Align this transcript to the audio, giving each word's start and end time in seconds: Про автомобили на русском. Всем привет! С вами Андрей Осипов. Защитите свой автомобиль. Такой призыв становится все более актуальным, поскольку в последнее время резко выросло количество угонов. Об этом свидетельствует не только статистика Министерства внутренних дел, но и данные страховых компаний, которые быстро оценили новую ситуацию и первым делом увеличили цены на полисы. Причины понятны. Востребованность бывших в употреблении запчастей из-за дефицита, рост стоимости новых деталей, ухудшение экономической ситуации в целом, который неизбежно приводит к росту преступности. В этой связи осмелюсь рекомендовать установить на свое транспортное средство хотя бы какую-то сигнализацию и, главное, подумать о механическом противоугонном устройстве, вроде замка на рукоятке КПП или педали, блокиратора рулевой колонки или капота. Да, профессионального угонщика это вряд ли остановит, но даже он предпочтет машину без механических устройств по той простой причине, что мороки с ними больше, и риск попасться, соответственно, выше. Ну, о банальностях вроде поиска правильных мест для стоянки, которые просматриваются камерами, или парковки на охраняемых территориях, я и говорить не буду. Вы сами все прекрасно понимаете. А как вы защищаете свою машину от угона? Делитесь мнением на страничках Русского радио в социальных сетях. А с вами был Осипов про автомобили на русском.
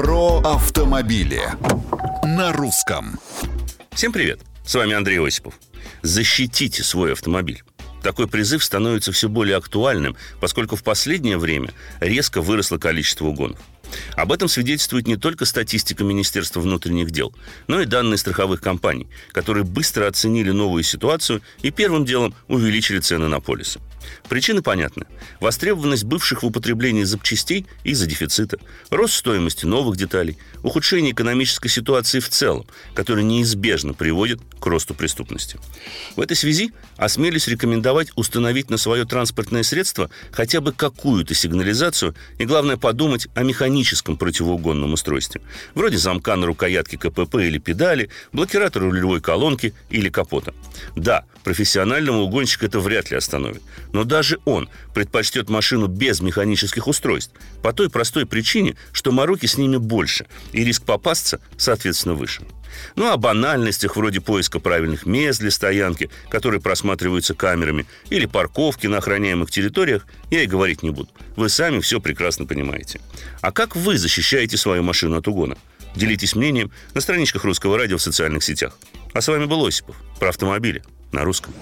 Про 0.00 0.38
автомобили 0.38 1.42
на 2.24 2.54
русском. 2.54 3.20
Всем 3.90 4.14
привет! 4.14 4.40
С 4.64 4.74
вами 4.74 4.94
Андрей 4.94 5.20
Осипов. 5.20 5.60
Защитите 6.00 6.82
свой 6.82 7.12
автомобиль. 7.12 7.62
Такой 8.02 8.26
призыв 8.26 8.64
становится 8.64 9.12
все 9.12 9.28
более 9.28 9.58
актуальным, 9.58 10.16
поскольку 10.40 10.74
в 10.74 10.82
последнее 10.82 11.36
время 11.36 11.74
резко 12.00 12.40
выросло 12.40 12.78
количество 12.78 13.26
угонов. 13.26 13.58
Об 14.14 14.32
этом 14.32 14.48
свидетельствует 14.48 15.06
не 15.06 15.16
только 15.16 15.44
статистика 15.44 16.04
Министерства 16.04 16.60
внутренних 16.60 17.10
дел, 17.10 17.34
но 17.66 17.80
и 17.80 17.86
данные 17.86 18.18
страховых 18.18 18.60
компаний, 18.60 19.08
которые 19.32 19.64
быстро 19.64 20.06
оценили 20.06 20.50
новую 20.50 20.82
ситуацию 20.82 21.42
и 21.62 21.70
первым 21.70 22.04
делом 22.04 22.34
увеличили 22.48 22.98
цены 22.98 23.28
на 23.28 23.40
полисы. 23.40 23.80
Причины 24.28 24.62
понятны. 24.62 25.06
Востребованность 25.40 26.04
бывших 26.04 26.42
в 26.42 26.46
употреблении 26.46 27.04
запчастей 27.04 27.66
из-за 27.84 28.06
дефицита, 28.06 28.58
рост 28.90 29.14
стоимости 29.14 29.66
новых 29.66 29.96
деталей, 29.96 30.38
ухудшение 30.62 31.12
экономической 31.12 31.68
ситуации 31.68 32.20
в 32.20 32.28
целом, 32.28 32.66
который 32.94 33.24
неизбежно 33.24 33.94
приводит 33.94 34.40
к 34.60 34.66
росту 34.66 34.94
преступности. 34.94 35.58
В 36.16 36.20
этой 36.20 36.36
связи 36.36 36.72
осмелюсь 36.96 37.48
рекомендовать 37.48 38.08
установить 38.16 38.70
на 38.70 38.76
свое 38.76 39.04
транспортное 39.04 39.62
средство 39.62 40.10
хотя 40.32 40.60
бы 40.60 40.72
какую-то 40.72 41.34
сигнализацию 41.34 42.14
и, 42.38 42.44
главное, 42.44 42.76
подумать 42.76 43.28
о 43.34 43.42
механическом 43.80 44.16
противоугонном 44.16 44.92
устройстве, 44.92 45.40
вроде 45.74 45.96
замка 45.96 46.36
на 46.36 46.46
рукоятке 46.46 46.98
КПП 46.98 47.36
или 47.36 47.58
педали, 47.58 48.10
блокиратора 48.32 48.84
рулевой 48.84 49.20
колонки 49.20 49.72
или 49.88 50.10
капота. 50.10 50.52
Да, 50.96 51.24
профессионального 51.44 52.18
угонщика 52.18 52.66
это 52.66 52.78
вряд 52.80 53.10
ли 53.10 53.16
остановит, 53.16 53.62
но 53.92 54.04
даже 54.04 54.38
он 54.44 54.68
предпочтет 54.94 55.48
машину 55.48 55.86
без 55.86 56.20
механических 56.20 56.86
устройств 56.88 57.32
по 57.62 57.72
той 57.72 57.88
простой 57.88 58.26
причине, 58.26 58.76
что 58.92 59.12
мороки 59.12 59.46
с 59.46 59.56
ними 59.56 59.78
больше, 59.78 60.26
и 60.52 60.62
риск 60.62 60.84
попасться, 60.84 61.40
соответственно, 61.56 62.14
выше. 62.14 62.42
Ну, 62.96 63.10
о 63.10 63.16
банальностях 63.16 63.96
вроде 63.96 64.20
поиска 64.20 64.60
правильных 64.60 65.06
мест 65.06 65.40
для 65.40 65.50
стоянки, 65.50 66.10
которые 66.28 66.60
просматриваются 66.60 67.34
камерами, 67.34 67.86
или 68.10 68.26
парковки 68.26 68.86
на 68.86 68.98
охраняемых 68.98 69.50
территориях, 69.50 70.06
я 70.30 70.42
и 70.42 70.46
говорить 70.46 70.82
не 70.82 70.90
буду. 70.90 71.08
Вы 71.36 71.48
сами 71.48 71.80
все 71.80 72.00
прекрасно 72.00 72.46
понимаете. 72.46 73.00
А 73.40 73.52
как 73.52 73.76
вы 73.76 73.98
защищаете 73.98 74.56
свою 74.56 74.82
машину 74.82 75.16
от 75.16 75.28
угона? 75.28 75.56
Делитесь 75.94 76.34
мнением 76.34 76.70
на 76.94 77.00
страничках 77.00 77.44
Русского 77.44 77.76
радио 77.76 77.98
в 77.98 78.02
социальных 78.02 78.44
сетях. 78.44 78.76
А 79.12 79.20
с 79.20 79.28
вами 79.28 79.46
был 79.46 79.66
Осипов 79.66 79.96
про 80.18 80.28
автомобили 80.28 80.82
на 81.12 81.24
русском. 81.24 81.52